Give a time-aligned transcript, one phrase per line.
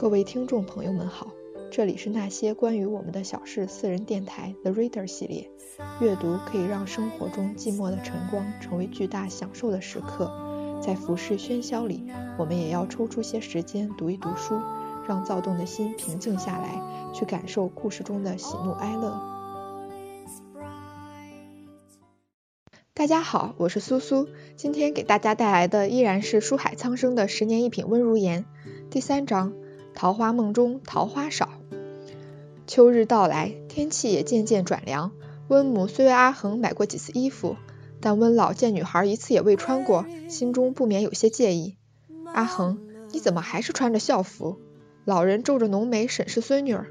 [0.00, 1.30] 各位听众朋友们好，
[1.70, 5.50] 这里是那些关于我们的小事私人电台 The Reader 系列。
[6.00, 10.32] 阅读可以让生活中寂寞的晨光成为巨大享受的时刻，
[10.82, 14.58] 在浮世喧嚣里，我们也要抽出些时间读一读书，
[15.06, 19.20] 让躁动的心平静下来，去感受故事中的喜怒哀乐。
[22.94, 24.26] 大家好，我是苏苏，
[24.56, 28.46] 今天给大家带来的依然是书海苍生的十年一品温如言
[28.88, 29.52] 第三章。
[29.94, 31.50] 桃花梦中桃花少，
[32.66, 35.12] 秋日到来，天气也渐渐转凉。
[35.48, 37.56] 温母虽为阿恒买过几次衣服，
[38.00, 41.76] 但温老见女孩一次也未穿过，心中不免有些介意。
[42.32, 42.78] 阿恒，
[43.10, 44.58] 你怎么还是穿着校服？
[45.04, 46.86] 老人皱着浓眉审视孙女儿。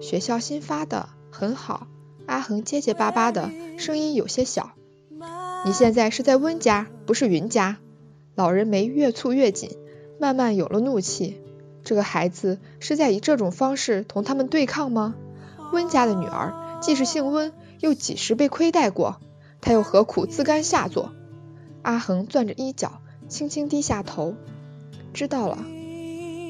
[0.00, 1.88] 学校新发的，很好。
[2.26, 4.70] 阿恒结结巴巴的声音有些小。
[5.64, 7.78] 你现在是在温家，不是云家。
[8.36, 9.70] 老人眉越蹙越紧，
[10.20, 11.41] 慢慢有了怒气。
[11.84, 15.14] 这个孩子是在以这种方式同他们对抗吗？
[15.72, 19.20] 温家的女儿既是姓温，又几时被亏待过？
[19.60, 21.12] 他又何苦自甘下作？
[21.82, 24.34] 阿恒攥着衣角，轻轻低下头。
[25.12, 25.64] 知道了。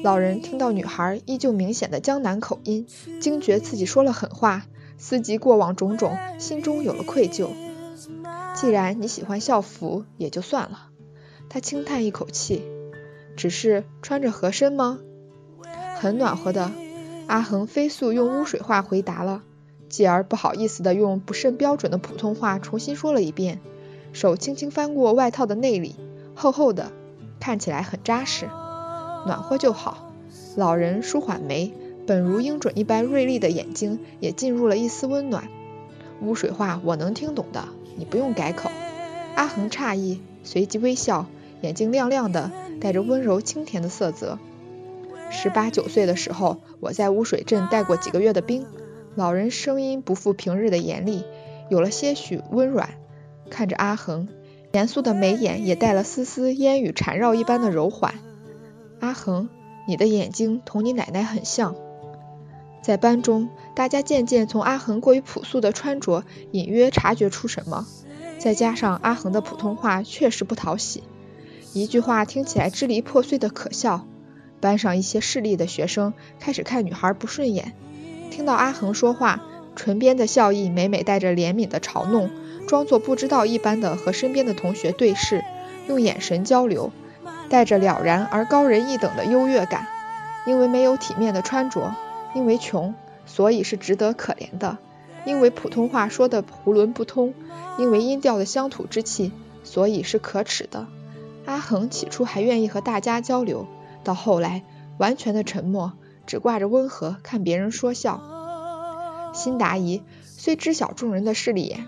[0.03, 2.85] 老人听到女孩依旧明显的江南口音，
[3.21, 4.65] 惊觉自己说了狠话，
[4.97, 7.49] 思及过往种种，心中有了愧疚。
[8.53, 10.89] 既然你喜欢校服，也就算了。
[11.49, 12.63] 他轻叹一口气，
[13.37, 14.99] 只是穿着合身吗？
[16.03, 16.69] 很暖和的，
[17.27, 19.41] 阿恒飞速用污水话回答了，
[19.87, 23.61] 继而不好意思的用不甚标准的普通话重新说了一遍，
[24.11, 25.95] 手轻轻翻过外套的内里，
[26.35, 26.91] 厚厚的，
[27.39, 28.47] 看起来很扎实，
[29.25, 30.11] 暖和就好。
[30.57, 31.73] 老人舒缓眉，
[32.05, 35.47] 本如鹰隼一般锐利的眼睛也进入了一丝温暖。
[36.21, 37.63] 污水话我能听懂的，
[37.95, 38.69] 你不用改口。
[39.35, 41.27] 阿恒诧异，随即微笑，
[41.61, 44.37] 眼睛亮亮的，带着温柔清甜的色泽。
[45.33, 48.65] 十八九岁的时候，我在污水镇带过几个月的兵。
[49.15, 51.23] 老人声音不复平日的严厉，
[51.69, 52.91] 有了些许温软。
[53.49, 54.29] 看着阿恒，
[54.71, 58.15] 严肃的眉眼也带了丝丝烟雨缠绕一般的柔缓。
[59.01, 59.49] 阿恒，
[59.87, 61.75] 你的眼睛同你奶奶很像。
[62.81, 67.85] 在班中，大家渐渐从阿恒过于朴素的穿着隐约察觉出什么。
[68.39, 71.03] 再加上阿恒的普通话确实不讨喜，
[71.73, 74.07] 一句话听起来支离破碎的可笑。
[74.63, 77.73] 班上一些势利的学生开始看女孩不顺眼，
[78.31, 79.43] 听到阿恒说话，
[79.75, 82.31] 唇边的笑意每每带着怜悯的嘲弄，
[82.65, 85.43] 装作不知道一般的和身边的同学对视，
[85.89, 86.93] 用眼神交流，
[87.49, 89.85] 带着了然而高人一等的优越感。
[90.47, 91.93] 因为没有体面的穿着，
[92.33, 94.77] 因为穷，所以是值得可怜的；
[95.25, 97.33] 因为普通话说的囫囵不通，
[97.77, 99.33] 因为音调的乡土之气，
[99.65, 100.87] 所以是可耻的。
[101.45, 103.67] 阿恒起初还愿意和大家交流。
[104.03, 104.63] 到后来，
[104.97, 105.93] 完全的沉默，
[106.25, 108.21] 只挂着温和看别人说笑。
[109.33, 111.85] 辛达宜虽知晓众人的势利眼，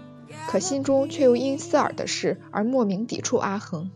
[0.47, 3.91] 可心中却又因思尔的事而莫名抵触阿恒。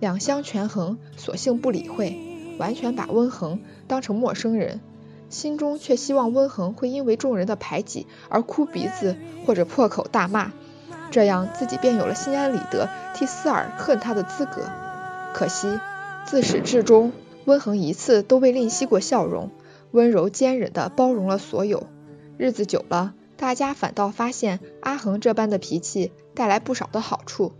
[0.00, 2.18] 两相权衡，索性不理会，
[2.58, 4.80] 完全把温恒当成陌生人，
[5.28, 9.16] 心中却希望温恒会因为众人的排挤而哭鼻子
[9.46, 10.52] 或者破口大骂，
[11.10, 14.62] 这样自己便有了心安理得替思尔恨他的资格。
[15.34, 15.78] 可惜
[16.26, 17.12] 自始至终。
[17.50, 19.50] 温恒一次都未吝惜过笑容，
[19.90, 21.88] 温柔坚忍地包容了所有。
[22.38, 27.52] 日子久了，大家反倒发现阿恒这般的脾气带来不少的好处。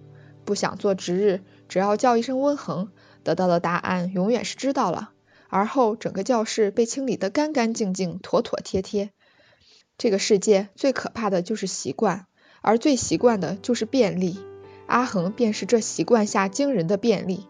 [0.44, 2.90] 不想做值日，只要叫一声温恒，
[3.24, 5.10] 得到的答案永远是知道了。
[5.48, 9.10] 而后整个教室被清理得干干净净、妥妥帖帖。
[9.98, 12.26] 这个世界最可怕的就是习惯，
[12.62, 14.38] 而最习惯的就是便利。
[14.86, 17.48] 阿恒便是这习惯下惊人的便利。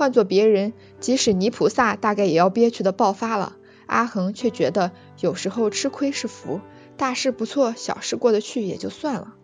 [0.00, 3.58] 换做别人，即使泥菩萨，大概也要憋屈的爆发了。
[3.84, 6.62] 阿恒却觉得有时候吃亏是福，
[6.96, 9.34] 大事不错，小事过得去也就算了。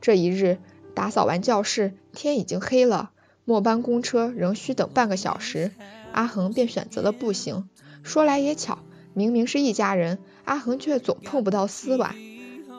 [0.00, 0.56] 这一日，
[0.94, 3.10] 打扫完教室，天已经黑了，
[3.44, 5.72] 末班公车仍需等半个小时，
[6.12, 7.68] 阿恒便选择了步行。
[8.02, 8.78] 说来也巧，
[9.12, 12.14] 明明是一家人，阿恒却总碰不到思婉，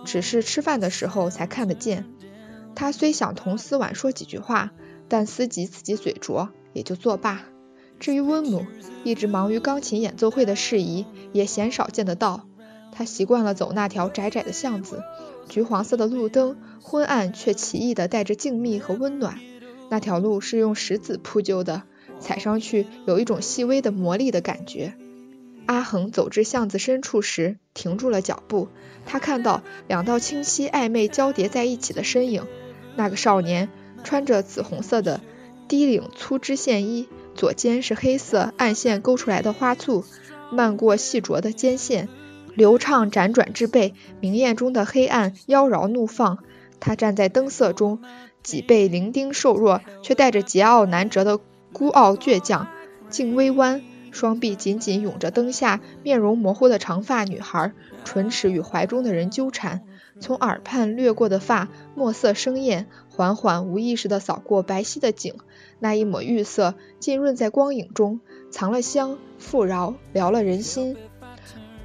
[0.04, 2.06] 只是吃饭的时候才看得见。
[2.74, 4.72] 他虽想同思婉说几句话，
[5.08, 6.50] 但思及自己嘴拙。
[6.74, 7.44] 也就作罢。
[8.00, 8.66] 至于温母，
[9.04, 12.46] 一直忙于钢琴演奏会的事宜，也鲜少见得到。
[12.92, 15.04] 他习惯了走那条窄窄的巷子，
[15.48, 19.40] 橘黄色的路灯，昏暗却奇异的带着静谧和温暖。
[19.90, 21.84] 那条路是用石子铺就的，
[22.20, 24.94] 踩上去有一种细微的魔力的感觉。
[25.66, 28.70] 阿恒走至巷子深处时，停住了脚步。
[29.06, 32.48] 他看到两道清晰暧昧交叠在一起的身影。
[32.96, 33.70] 那个少年
[34.04, 35.22] 穿着紫红色的。
[35.70, 40.04] 低领粗织线衣，左肩是黑色暗线勾出来的花簇，
[40.52, 42.10] 漫过细琢的肩线，
[42.56, 46.40] 流畅辗转之背，明艳中的黑暗妖娆怒放。
[46.80, 48.02] 她站在灯色中，
[48.42, 51.40] 脊背伶仃瘦弱，却带着桀骜难折的
[51.72, 52.68] 孤傲倔强。
[53.12, 57.74] 颈微弯，双臂紧紧拥着灯下面容模糊的长发女孩，
[58.06, 59.82] 唇齿与怀中的人纠缠。
[60.20, 62.88] 从耳畔掠过的发，墨色生艳，
[63.20, 65.36] 缓缓无意识地扫过白皙的颈，
[65.80, 70.96] 那一抹玉色浸润在光影中，藏了香，富饶，撩了人心。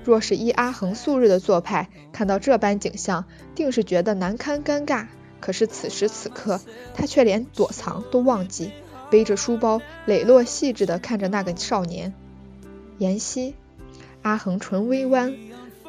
[0.04, 3.24] 若是依阿恒素日的做派，看到这般景象，
[3.56, 5.08] 定是觉得难堪尴尬。
[5.40, 6.60] 可是此时此刻，
[6.94, 8.70] 他却连躲藏都忘记，
[9.10, 12.14] 背着书包，磊落细致地看着那个少年。
[12.98, 13.56] 妍希，
[14.22, 15.34] 阿恒唇微弯，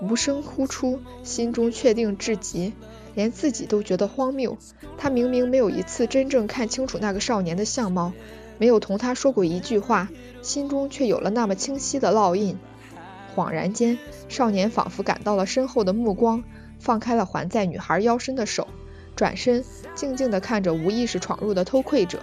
[0.01, 2.73] 无声呼出，心中确定至极，
[3.15, 4.57] 连自己都觉得荒谬。
[4.97, 8.13] 他明明没有一次真正看清楚那个少年的相貌，
[8.59, 10.09] 没有同他说过一句话，
[10.43, 12.57] 心中却有了那么清晰的烙印。
[13.35, 13.97] 恍然间，
[14.29, 16.43] 少年仿佛感到了身后的目光，
[16.79, 18.67] 放开了环在女孩腰身的手，
[19.15, 22.19] 转身静静地看着无意识闯入的偷窥者。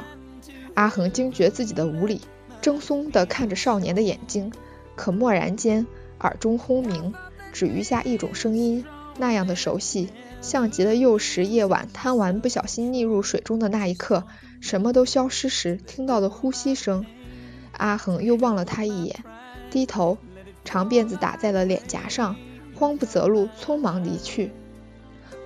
[0.75, 2.23] 阿恒惊觉自己的无礼，
[2.63, 4.51] 怔忪地看着少年的眼睛，
[4.97, 5.87] 可蓦然间
[6.21, 7.13] 耳中轰鸣，
[7.53, 8.83] 只余下一种声音，
[9.19, 10.09] 那样的熟悉，
[10.43, 14.25] 像极了幼时夜晚贪玩不小心溺入水中的那一刻，
[14.61, 17.07] 什么都消失时听到的呼吸声。
[17.73, 19.25] 阿恒又望了他一眼，
[19.71, 20.19] 低头。
[20.65, 22.37] 长辫子打在了脸颊上，
[22.75, 24.53] 慌不择路，匆忙离去。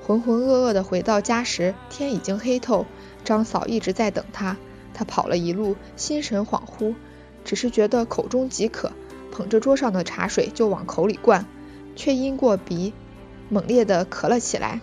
[0.03, 2.87] 浑浑噩噩地回到家时，天已经黑透。
[3.25, 4.57] 张嫂一直在等他，
[4.95, 6.95] 他跑了一路，心神恍惚，
[7.45, 8.93] 只是觉得口中极渴，
[9.31, 11.47] 捧着桌上的茶水就往口里灌，
[11.97, 12.93] 却因过鼻，
[13.49, 14.81] 猛烈地咳了起来。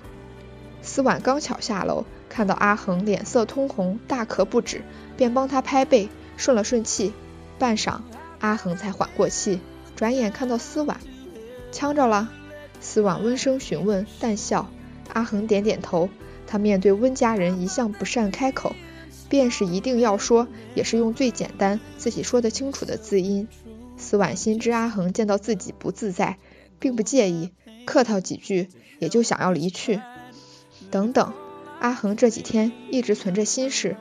[0.81, 4.81] 思婉刚巧下楼，看到阿恒脸色通红，大咳不止，
[5.15, 7.13] 便帮他拍背，顺了顺气。
[7.59, 7.99] 半晌，
[8.39, 9.61] 阿恒才缓过气。
[9.95, 10.99] 转眼看到思婉，
[11.71, 12.29] 呛着了。
[12.81, 14.69] 思婉温声询问，淡笑。
[15.13, 16.09] 阿恒点点头。
[16.45, 18.75] 他面对温家人一向不善开口，
[19.29, 23.47] 便是一定要说，也是用最简单、自己说得清楚的字音。
[23.97, 26.37] 思婉心知阿恒见到自己不自在，
[26.79, 27.51] 并不介意，
[27.85, 28.69] 客套几句，
[28.99, 30.01] 也就想要离去。
[30.91, 31.33] 等等，
[31.79, 33.97] 阿恒这几天一直存着心事，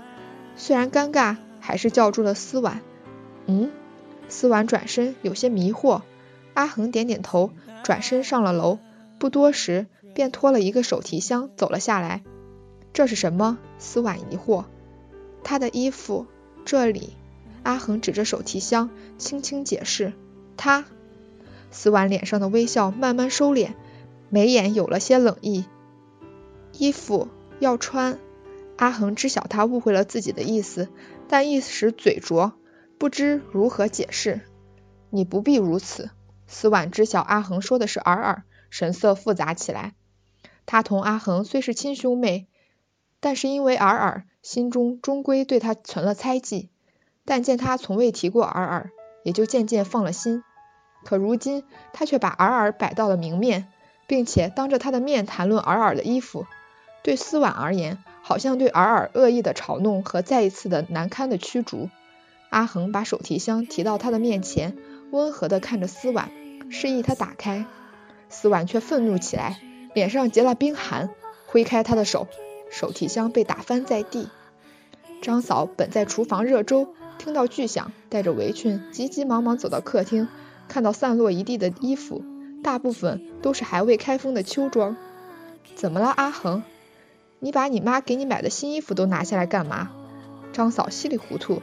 [0.57, 2.81] 虽然尴尬，还是叫住了思婉。
[3.47, 3.71] 嗯。
[4.29, 6.03] 思婉转身，有些迷惑。
[6.55, 7.51] 阿恒点点头，
[7.83, 8.79] 转身上了楼。
[9.19, 12.23] 不多时，便拖了一个手提箱走了下来。
[12.93, 13.59] 这是什么？
[13.79, 14.65] 思婉疑惑。
[15.45, 16.27] 他的衣服，
[16.65, 17.15] 这里。
[17.63, 20.13] 阿恒指着手提箱，轻轻解释。
[20.57, 20.85] 他。
[21.73, 23.71] 思婉脸上的微笑慢慢收敛，
[24.29, 25.65] 眉眼有了些冷意。
[26.73, 27.29] 衣服
[27.59, 28.21] 要穿。
[28.77, 30.89] 阿恒知晓他误会了自己的意思，
[31.29, 32.53] 但一时嘴拙。
[32.99, 34.43] 不知如何解释，
[35.11, 36.11] 你不必如此。
[36.47, 39.95] 思婉知晓阿恒说的是尔尔，神色复杂起来。
[40.67, 42.47] 他同阿恒虽是亲兄妹，
[43.19, 46.71] 但是因为尔尔，心中终归对他存了猜忌。
[47.25, 48.91] 但见他从未提过尔尔，
[49.25, 50.43] 也就渐渐放了心。
[51.05, 53.67] 可如今他却把尔尔摆到了明面，
[54.07, 56.47] 并且当着他的面谈论尔尔的衣服，
[57.03, 61.89] 对思婉而言，好像对尔尔恶意的嘲弄和再一次的难堪的驱逐。
[62.51, 64.77] 阿恒把手提箱提到他的面前，
[65.11, 66.31] 温和地看着思婉，
[66.71, 67.65] 示意他打开。
[68.29, 69.61] 思婉却愤怒起来，
[69.95, 71.11] 脸上结了冰寒，
[71.47, 72.29] 挥开他的手，
[72.71, 74.29] 手提箱被打翻在地。
[75.21, 80.29] 张嫂本在厨房热粥，听到巨响，带着围裙急急忙忙走到客厅，
[80.73, 82.25] 看到散落一地的衣服，
[82.63, 84.97] 大部分都是还未开封的秋装。
[85.75, 86.63] 怎么了，阿恒？
[87.41, 89.91] 你把你妈给你买的新衣服都拿下来干嘛？
[90.55, 91.61] 张嫂稀里糊涂。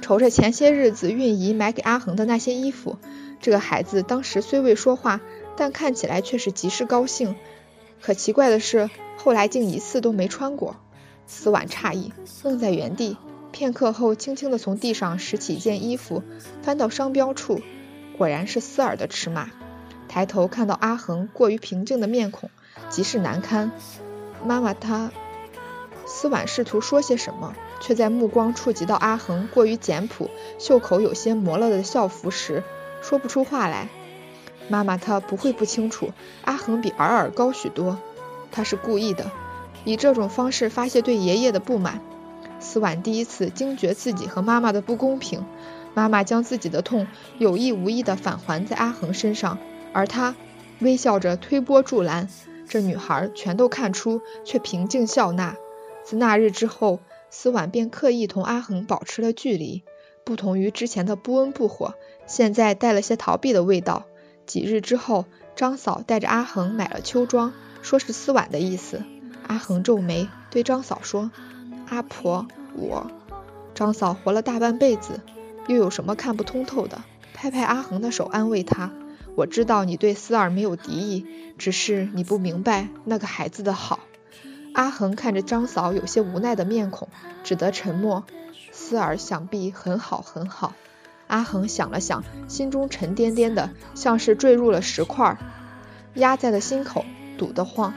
[0.00, 2.98] 瞅着前些日子运姨买给阿恒的那些衣服，
[3.40, 5.20] 这个孩子当时虽未说话，
[5.56, 7.36] 但看起来却是极是高兴。
[8.00, 10.74] 可奇怪的是，后来竟一次都没穿过。
[11.28, 12.12] 思婉诧异，
[12.42, 13.18] 愣在原地，
[13.52, 16.24] 片刻后，轻轻地从地上拾起一件衣服，
[16.62, 17.60] 翻到商标处，
[18.18, 19.48] 果然是思儿的尺码。
[20.08, 22.50] 抬头看到阿恒过于平静的面孔，
[22.90, 23.72] 极是难堪。
[24.44, 25.10] 妈妈，她……
[26.04, 27.54] 思婉试图说些什么。
[27.80, 32.64] 却在目光触及到阿恒过于简朴、袖口有些磨了的校服时，
[33.00, 33.88] 说不出话来。
[34.68, 36.10] 妈妈，她不会不清楚，
[36.42, 37.96] 阿恒比尔尔高许多，
[38.50, 39.30] 他是故意的，
[39.84, 42.00] 以这种方式发泄对爷爷的不满。
[42.58, 45.46] 思婉第一次惊觉自己和妈妈的不公平，
[45.94, 47.06] 妈妈将自己的痛
[47.38, 49.58] 有意无意地返还在阿恒身上，
[49.92, 50.34] 而他
[50.80, 52.28] 微笑着推波助澜，
[52.68, 55.56] 这女孩全都看出，却平静笑纳。
[56.04, 57.00] 自那日之后。
[57.30, 59.82] 思婉便刻意同阿恒保持了距离，
[60.24, 61.92] 不同于之前的不温不火，
[62.26, 64.06] 现在带了些逃避的味道。
[64.46, 67.52] 几日之后，张嫂带着阿恒买了秋装，
[67.82, 69.02] 说是丝袜的意思。
[69.46, 71.30] 阿恒皱眉对张嫂说
[71.90, 73.10] ：“阿婆，我……”
[73.76, 75.20] 张嫂活了大半辈子，
[75.68, 77.02] 又有什么看不通透的？
[77.34, 78.90] 拍拍阿恒的手，安慰他
[79.36, 84.00] ：“我知道你对思儿没有敌意，只是你不明白那个孩子的好。”
[84.74, 87.08] 阿恒看着张嫂有些无奈的面孔，
[87.44, 88.24] 只得沉默。
[88.72, 90.74] 思儿想必很好很好。
[91.26, 95.36] 阿恒想了想，心中沉甸甸的，像是坠入了石块，
[96.14, 97.04] 压在了心口，
[97.36, 97.94] 堵得慌。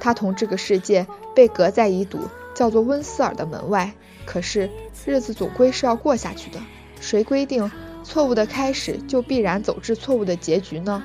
[0.00, 3.92] 他同这个世界被隔在一堵叫做温思尔的门外。
[4.26, 4.70] 可是
[5.06, 6.60] 日子总归是要过下去的，
[7.00, 7.70] 谁规定
[8.04, 11.02] 错误的开始就必然走至错误的结局呢？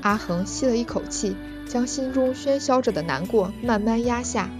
[0.00, 1.34] 阿恒吸了一口气，
[1.68, 4.50] 将心中喧嚣着的难过慢慢压下。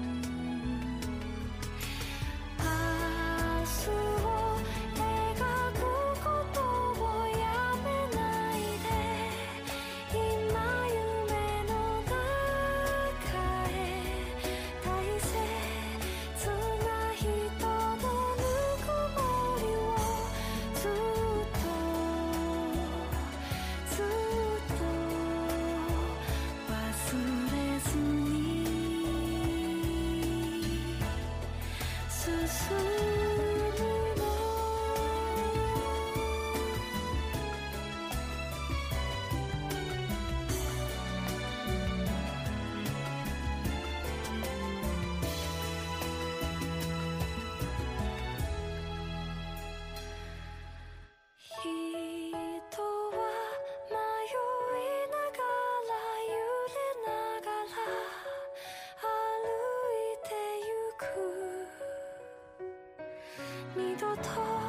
[64.22, 64.67] 头。